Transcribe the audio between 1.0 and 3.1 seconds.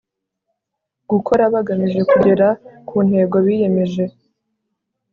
gukora bagamije kugera ku